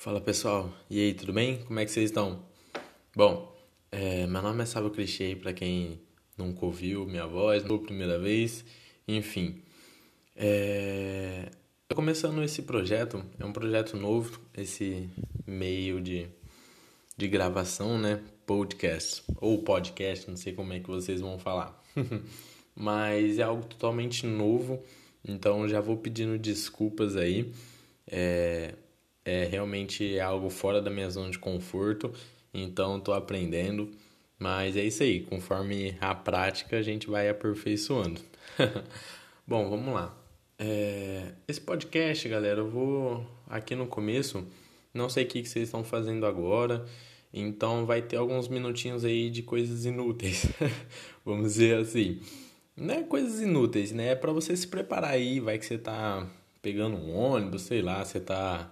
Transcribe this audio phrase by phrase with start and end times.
[0.00, 1.58] Fala pessoal, e aí, tudo bem?
[1.64, 2.44] Como é que vocês estão?
[3.16, 3.52] Bom,
[3.90, 6.00] é, meu nome é Sábio Clichê, para quem
[6.36, 8.64] nunca ouviu minha voz, não primeira vez,
[9.08, 9.60] enfim.
[10.36, 11.50] É,
[11.88, 15.10] tô começando esse projeto, é um projeto novo, esse
[15.44, 16.28] meio de,
[17.16, 18.22] de gravação, né?
[18.46, 21.76] Podcast, ou podcast, não sei como é que vocês vão falar.
[22.72, 24.80] Mas é algo totalmente novo,
[25.26, 27.52] então já vou pedindo desculpas aí.
[28.06, 28.76] É,
[29.28, 32.12] é realmente algo fora da minha zona de conforto,
[32.52, 33.90] então estou aprendendo.
[34.38, 38.20] Mas é isso aí, conforme a prática a gente vai aperfeiçoando.
[39.46, 40.16] Bom, vamos lá.
[40.58, 44.46] É, esse podcast, galera, eu vou aqui no começo,
[44.94, 46.86] não sei o que, vocês estão fazendo agora,
[47.32, 50.46] então vai ter alguns minutinhos aí de coisas inúteis,
[51.24, 52.20] vamos dizer assim.
[52.76, 54.12] Não é coisas inúteis, né?
[54.12, 56.26] É para você se preparar aí, vai que você tá
[56.62, 58.70] pegando um ônibus, sei lá, você tá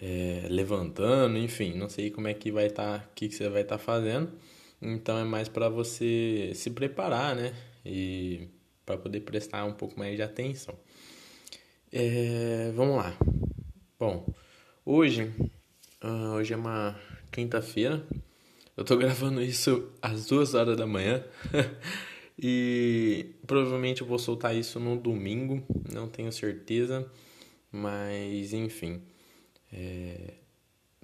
[0.00, 3.48] é, levantando, enfim, não sei como é que vai estar, tá, o que, que você
[3.48, 4.32] vai estar tá fazendo.
[4.80, 7.54] Então é mais para você se preparar, né?
[7.84, 8.48] E
[8.86, 10.74] para poder prestar um pouco mais de atenção.
[11.92, 13.14] É, vamos lá.
[13.98, 14.26] Bom,
[14.86, 15.30] hoje,
[16.02, 16.98] uh, hoje é uma
[17.30, 18.02] quinta-feira.
[18.76, 21.22] Eu tô gravando isso às duas horas da manhã.
[22.38, 25.62] e provavelmente eu vou soltar isso no domingo,
[25.92, 27.06] não tenho certeza.
[27.70, 29.02] Mas enfim.
[29.72, 30.34] É,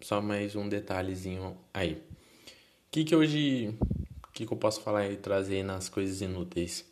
[0.03, 1.93] só mais um detalhezinho aí.
[1.93, 3.77] O que, que hoje.
[4.29, 6.85] O que, que eu posso falar e trazer nas coisas inúteis?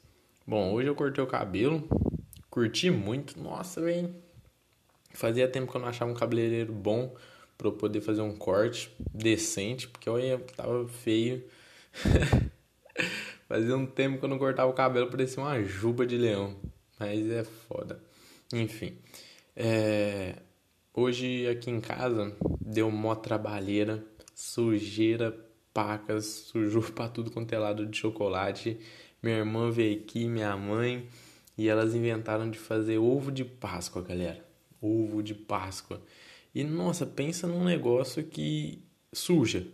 [0.47, 1.86] Bom, hoje eu cortei o cabelo.
[2.50, 3.39] Curti muito.
[3.41, 4.14] Nossa, velho.
[5.12, 7.14] Fazia tempo que eu não achava um cabeleireiro bom
[7.56, 11.44] para eu poder fazer um corte decente, porque olha, tava feio.
[13.47, 16.56] Fazia um tempo que eu não cortava o cabelo, parecia uma juba de leão.
[16.98, 18.00] Mas é foda.
[18.53, 18.97] Enfim.
[19.55, 20.36] É...
[20.97, 25.37] Hoje aqui em casa deu mó trabalheira, sujeira,
[25.73, 28.78] pacas, sujou pra tudo quanto é lado de chocolate.
[29.21, 31.09] Minha irmã veio aqui, minha mãe,
[31.59, 34.47] e elas inventaram de fazer ovo de Páscoa, galera.
[34.81, 36.00] Ovo de Páscoa.
[36.54, 38.81] E nossa, pensa num negócio que
[39.12, 39.66] suja.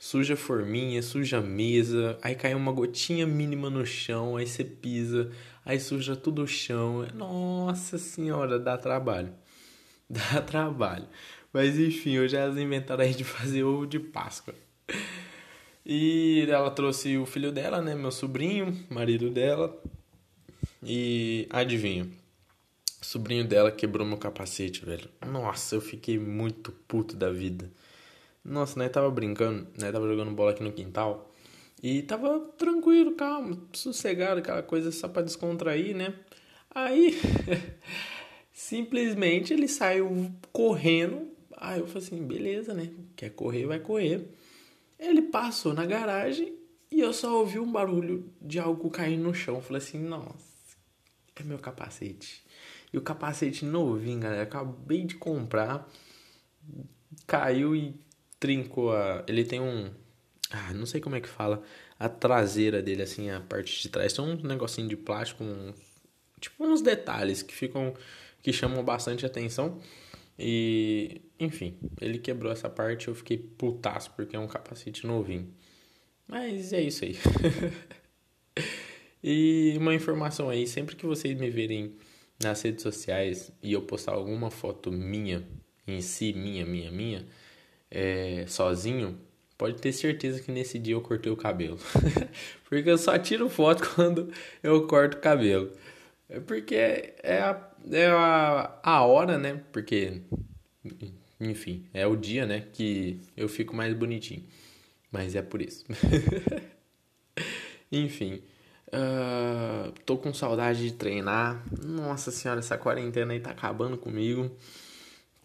[0.00, 5.30] Suja forminha, suja mesa, aí cai uma gotinha mínima no chão, aí você pisa,
[5.64, 7.06] aí suja tudo o chão.
[7.14, 9.32] Nossa senhora, dá trabalho.
[10.32, 11.06] Dá trabalho.
[11.52, 14.54] Mas enfim, hoje elas inventaram aí de fazer ovo de Páscoa.
[15.86, 17.94] E ela trouxe o filho dela, né?
[17.94, 19.80] Meu sobrinho, marido dela.
[20.82, 22.08] E adivinha?
[23.00, 25.08] Sobrinho dela quebrou meu capacete, velho.
[25.24, 27.70] Nossa, eu fiquei muito puto da vida.
[28.44, 28.88] Nossa, né?
[28.88, 29.92] Tava brincando, né?
[29.92, 31.32] Tava jogando bola aqui no quintal.
[31.82, 36.14] E tava tranquilo, calmo, sossegado, aquela coisa só pra descontrair, né?
[36.74, 37.18] Aí.
[38.60, 41.32] Simplesmente ele saiu correndo.
[41.56, 42.90] Aí eu falei assim, beleza, né?
[43.16, 44.28] Quer correr, vai correr.
[44.98, 46.54] Ele passou na garagem
[46.90, 49.56] e eu só ouvi um barulho de algo caindo no chão.
[49.56, 50.76] Eu falei assim, nossa,
[51.34, 52.44] é meu capacete.
[52.92, 55.90] E o capacete novinho, galera, acabei de comprar.
[57.26, 57.98] Caiu e
[58.38, 59.24] trincou a.
[59.26, 59.90] Ele tem um.
[60.50, 61.62] Ah, não sei como é que fala.
[61.98, 64.12] A traseira dele, assim, a parte de trás.
[64.12, 65.72] Tem um negocinho de plástico, um...
[66.38, 67.94] tipo uns detalhes que ficam
[68.42, 69.80] que chamam bastante atenção.
[70.38, 75.52] E, enfim, ele quebrou essa parte eu fiquei putaço porque é um capacete novinho.
[76.26, 77.16] Mas é isso aí.
[79.22, 81.94] e uma informação aí, sempre que vocês me verem
[82.42, 85.46] nas redes sociais e eu postar alguma foto minha,
[85.86, 87.26] em si, minha, minha, minha,
[87.90, 89.20] é, sozinho,
[89.58, 91.78] pode ter certeza que nesse dia eu cortei o cabelo.
[92.68, 95.70] porque eu só tiro foto quando eu corto o cabelo.
[96.30, 99.60] É porque é a, é a, a hora, né?
[99.72, 100.22] Porque,
[101.40, 102.68] enfim, é o dia, né?
[102.72, 104.44] Que eu fico mais bonitinho.
[105.10, 105.84] Mas é por isso.
[107.90, 108.42] enfim.
[108.92, 111.64] Uh, tô com saudade de treinar.
[111.84, 114.56] Nossa senhora, essa quarentena aí tá acabando comigo.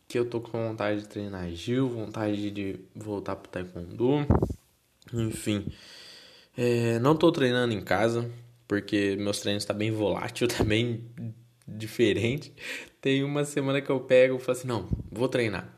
[0.07, 4.27] Que eu tô com vontade de treinar Gil, vontade de voltar pro taekwondo.
[5.11, 5.65] Enfim.
[6.55, 8.29] É, não tô treinando em casa
[8.67, 10.63] porque meus treinos tá bem volátil, tá
[11.67, 12.53] diferente.
[13.01, 15.73] Tem uma semana que eu pego e falo assim, não, vou treinar.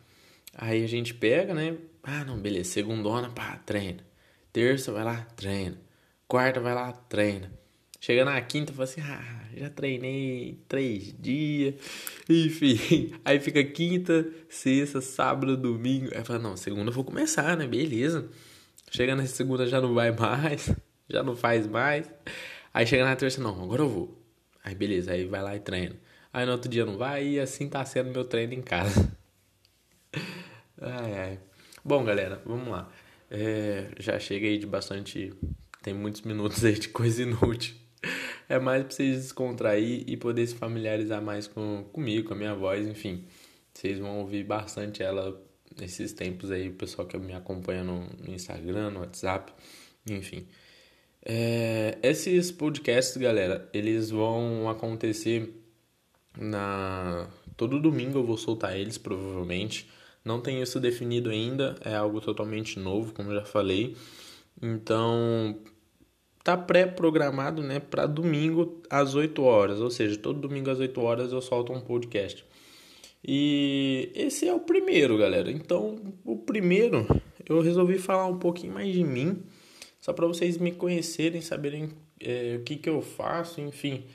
[0.54, 1.78] Aí a gente pega, né?
[2.04, 4.06] Ah, não, beleza, segundona, pá, treina.
[4.51, 5.78] Terça, vai lá, treina.
[6.28, 7.51] Quarta, vai lá, treina.
[8.00, 11.75] Chega na quinta, fala assim, ah, já treinei três dias.
[12.30, 16.10] Enfim, aí fica quinta, sexta, sábado, domingo.
[16.16, 17.68] Aí fala, não, segunda eu vou começar, né?
[17.68, 18.30] Beleza.
[18.89, 20.72] Chega na segunda já não vai mais,
[21.10, 22.10] já não faz mais.
[22.77, 24.24] Aí chega na terça, não, agora eu vou.
[24.63, 25.95] Aí beleza, aí vai lá e treina.
[26.31, 29.12] Aí no outro dia não vai e assim tá sendo meu treino em casa.
[30.79, 31.39] Ai, ai.
[31.83, 32.88] Bom, galera, vamos lá.
[33.31, 35.33] É, já chega aí de bastante.
[35.81, 37.74] Tem muitos minutos aí de coisa inútil.
[38.47, 42.53] É mais pra vocês descontrair e poder se familiarizar mais com, comigo, com a minha
[42.53, 43.25] voz, enfim.
[43.74, 45.35] Vocês vão ouvir bastante ela
[45.79, 49.51] nesses tempos aí, o pessoal que me acompanha no, no Instagram, no WhatsApp,
[50.07, 50.47] enfim.
[51.24, 55.54] É, esses podcasts, galera, eles vão acontecer
[56.38, 57.28] na.
[57.56, 59.90] Todo domingo eu vou soltar eles, provavelmente.
[60.24, 63.96] Não tenho isso definido ainda, é algo totalmente novo, como já falei.
[64.62, 65.58] Então,
[66.44, 71.31] tá pré-programado, né, para domingo às 8 horas, ou seja, todo domingo às 8 horas
[71.31, 72.46] eu solto um podcast.
[73.25, 75.52] E esse é o primeiro, galera.
[75.52, 77.06] Então, o primeiro,
[77.48, 79.44] eu resolvi falar um pouquinho mais de mim,
[80.07, 81.89] só para vocês me conhecerem, saberem
[82.21, 84.06] é, o que que eu faço, enfim.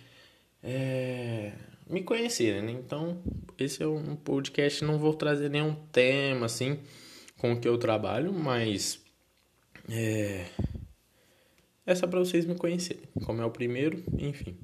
[0.62, 1.52] É,
[1.86, 2.72] me conhecerem, né?
[2.72, 3.22] Então,
[3.58, 6.78] esse é um podcast, não vou trazer nenhum tema assim
[7.36, 9.02] com o que eu trabalho, mas
[9.90, 10.46] é,
[11.84, 13.02] é só para vocês me conhecerem.
[13.26, 14.56] Como é o primeiro, enfim.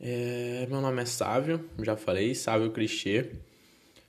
[0.00, 3.36] É, meu nome é Sávio, já falei, Sávio Clichê.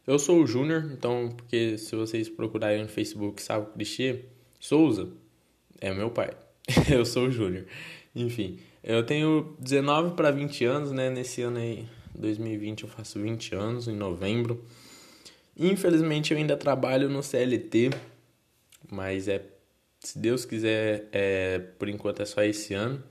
[0.08, 4.26] Eu sou o Júnior, então, porque se vocês procurarem no Facebook Sávio Clichê,
[4.60, 5.08] Souza
[5.82, 6.32] é meu pai.
[6.92, 7.66] eu sou o Júnior.
[8.16, 11.10] Enfim, eu tenho 19 para 20 anos, né?
[11.10, 14.64] Nesse ano aí 2020 eu faço 20 anos, em novembro.
[15.58, 17.90] Infelizmente eu ainda trabalho no CLT,
[18.90, 19.44] mas é,
[20.00, 23.04] se Deus quiser, é, por enquanto é só esse ano.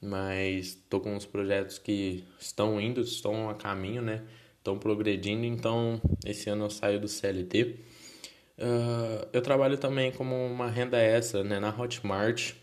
[0.00, 4.22] Mas tô com uns projetos que estão indo, estão a caminho, né?
[4.58, 7.80] Estão progredindo, então esse ano eu saio do CLT.
[8.58, 12.54] Uh, eu trabalho também como uma renda extra né, na Hotmart,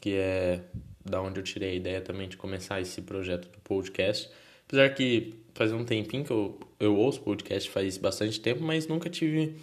[0.00, 0.62] que é
[1.04, 4.30] da onde eu tirei a ideia também de começar esse projeto do podcast.
[4.66, 9.08] Apesar que faz um tempinho que eu, eu ouço podcast faz bastante tempo, mas nunca
[9.10, 9.56] tive.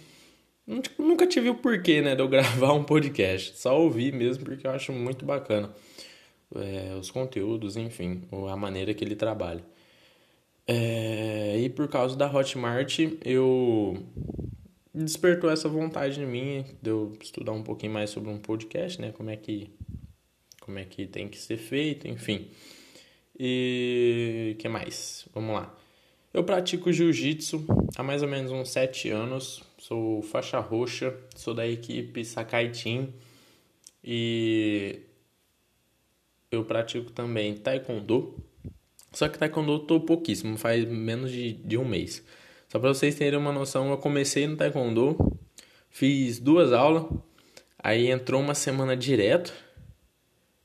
[0.98, 3.56] Nunca tive o porquê, né, de eu gravar um podcast.
[3.56, 5.72] Só ouvi mesmo porque eu acho muito bacana
[6.54, 9.64] é, os conteúdos, enfim, a maneira que ele trabalha.
[10.66, 13.96] É, e por causa da Hotmart, eu
[15.04, 19.12] despertou essa vontade em mim de eu estudar um pouquinho mais sobre um podcast, né?
[19.12, 19.70] Como é que,
[20.60, 22.48] como é que tem que ser feito, enfim.
[23.38, 25.28] E que mais?
[25.34, 25.76] Vamos lá.
[26.32, 27.64] Eu pratico jiu-jitsu
[27.96, 29.62] há mais ou menos uns 7 anos.
[29.78, 33.12] Sou faixa roxa, sou da equipe Sakai Team
[34.02, 35.00] e
[36.50, 38.34] eu pratico também taekwondo.
[39.12, 42.24] Só que taekwondo eu tô pouquíssimo, faz menos de, de um mês.
[42.68, 45.38] Só para vocês terem uma noção, eu comecei no taekwondo,
[45.88, 47.04] fiz duas aulas,
[47.78, 49.54] aí entrou uma semana direto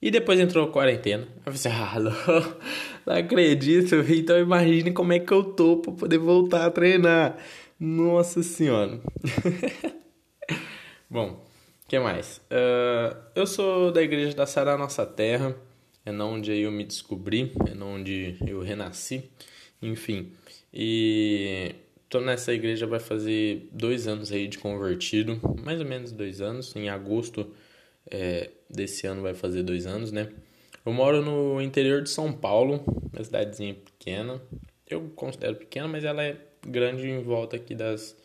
[0.02, 1.28] e depois entrou a quarentena.
[1.46, 2.12] Eu pensei, ah, não,
[3.06, 3.96] não acredito.
[4.10, 7.38] Então imagine como é que eu tô pra poder voltar a treinar.
[7.80, 9.00] Nossa senhora.
[11.10, 11.46] Bom,
[11.84, 12.42] o que mais?
[12.50, 15.56] Uh, eu sou da igreja da Sara Nossa Terra.
[16.04, 19.30] É onde eu me descobri, é onde eu renasci.
[19.80, 20.32] Enfim,
[20.74, 21.76] e
[22.12, 26.76] tô nessa igreja vai fazer dois anos aí de convertido, mais ou menos dois anos.
[26.76, 27.50] Em agosto
[28.06, 30.30] é, desse ano vai fazer dois anos, né?
[30.86, 34.42] Eu moro no interior de São Paulo, uma cidadezinha pequena.
[34.86, 36.38] Eu considero pequena, mas ela é
[36.68, 38.18] grande em volta aqui das,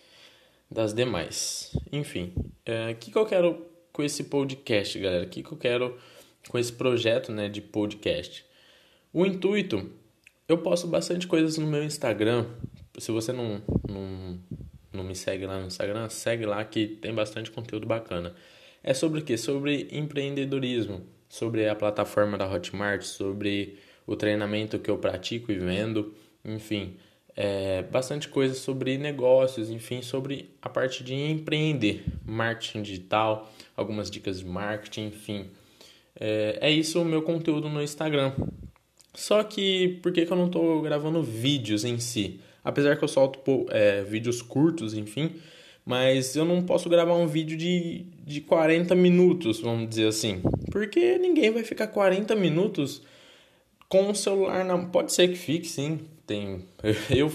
[0.69, 1.71] das demais.
[1.93, 5.25] Enfim, o é, que, que eu quero com esse podcast, galera?
[5.25, 5.97] O que, que eu quero
[6.49, 8.45] com esse projeto né, de podcast?
[9.13, 9.89] O intuito,
[10.49, 12.47] eu posto bastante coisas no meu Instagram.
[12.99, 14.39] Se você não, não,
[14.93, 18.35] não me segue lá no Instagram, segue lá que tem bastante conteúdo bacana.
[18.83, 19.37] É sobre o quê?
[19.37, 26.15] Sobre empreendedorismo, sobre a plataforma da Hotmart, sobre o treinamento que eu pratico e vendo,
[26.45, 26.97] enfim,
[27.37, 34.39] é, bastante coisa sobre negócios, enfim, sobre a parte de empreender, marketing digital, algumas dicas
[34.39, 35.51] de marketing, enfim.
[36.19, 38.33] É, é isso o meu conteúdo no Instagram.
[39.13, 42.41] Só que por que, que eu não estou gravando vídeos em si?
[42.67, 45.37] Apesar que eu solto é, vídeos curtos, enfim,
[45.85, 50.43] mas eu não posso gravar um vídeo de, de 40 minutos, vamos dizer assim.
[50.73, 53.03] Porque ninguém vai ficar 40 minutos
[53.89, 54.77] com o celular na.
[54.79, 56.01] Pode ser que fique, sim.
[56.27, 56.65] Tem...
[57.09, 57.31] Eu,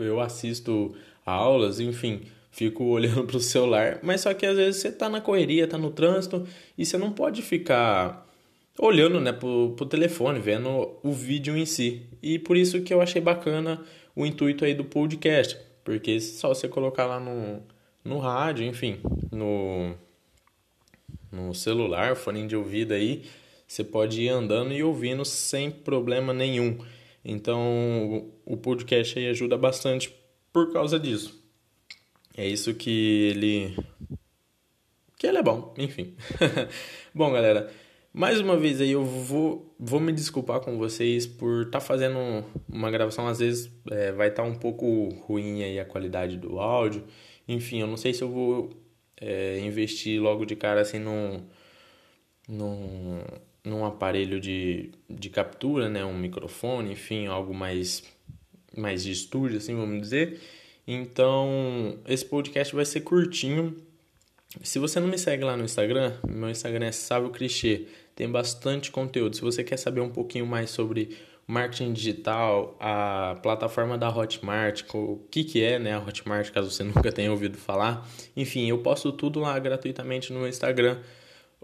[0.00, 4.90] eu assisto aulas, enfim, fico olhando para o celular, mas só que às vezes você
[4.90, 6.44] tá na correria, tá no trânsito
[6.76, 8.26] e você não pode ficar
[8.78, 12.06] olhando né, pro, pro telefone, vendo o vídeo em si.
[12.22, 13.82] E por isso que eu achei bacana
[14.14, 17.62] o intuito aí do podcast, porque só você colocar lá no,
[18.04, 19.00] no rádio, enfim,
[19.30, 19.94] no,
[21.30, 23.24] no celular, fone de ouvido aí,
[23.66, 26.78] você pode ir andando e ouvindo sem problema nenhum.
[27.24, 30.12] Então, o podcast aí ajuda bastante
[30.52, 31.40] por causa disso.
[32.36, 33.76] É isso que ele.
[35.18, 36.14] que ele é bom, enfim.
[37.14, 37.70] bom, galera,
[38.12, 42.44] mais uma vez aí eu vou, vou me desculpar com vocês por estar tá fazendo
[42.68, 46.58] uma gravação, às vezes é, vai estar tá um pouco ruim aí a qualidade do
[46.58, 47.04] áudio.
[47.48, 48.70] Enfim, eu não sei se eu vou
[49.20, 51.42] é, investir logo de cara assim num,
[52.48, 53.20] num,
[53.64, 56.04] num aparelho de, de captura, né?
[56.04, 58.02] Um microfone, enfim, algo mais,
[58.76, 60.40] mais de estúdio, assim, vamos dizer.
[60.86, 63.76] Então, esse podcast vai ser curtinho.
[64.62, 67.30] Se você não me segue lá no Instagram, meu Instagram é Sábio.
[68.14, 69.36] Tem bastante conteúdo.
[69.36, 71.16] Se você quer saber um pouquinho mais sobre
[71.46, 76.82] marketing digital, a plataforma da Hotmart, o que, que é né, a Hotmart, caso você
[76.84, 78.08] nunca tenha ouvido falar.
[78.36, 80.98] Enfim, eu posto tudo lá gratuitamente no meu Instagram.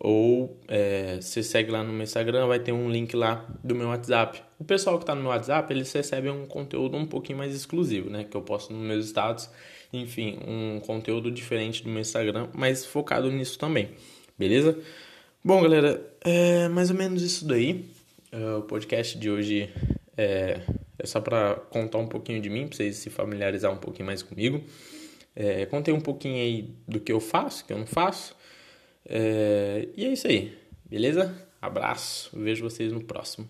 [0.00, 3.88] Ou é, você segue lá no meu Instagram, vai ter um link lá do meu
[3.88, 4.40] WhatsApp.
[4.57, 8.09] O pessoal que está no meu WhatsApp, eles recebem um conteúdo um pouquinho mais exclusivo,
[8.09, 8.23] né?
[8.23, 9.50] Que eu posto nos meus status.
[9.93, 13.90] Enfim, um conteúdo diferente do meu Instagram, mas focado nisso também.
[14.38, 14.78] Beleza?
[15.49, 17.87] Bom, galera, é mais ou menos isso daí.
[18.31, 19.73] É, o podcast de hoje
[20.14, 20.61] é,
[20.99, 24.23] é só para contar um pouquinho de mim, para vocês se familiarizar um pouquinho mais
[24.23, 24.62] comigo.
[25.35, 28.37] É, contei um pouquinho aí do que eu faço, que eu não faço.
[29.07, 31.35] É, e é isso aí, beleza?
[31.62, 33.49] Abraço, vejo vocês no próximo.